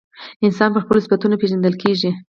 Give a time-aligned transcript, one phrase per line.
[0.45, 2.11] انسان پر خپلو صفتونو پیژندل کیږي.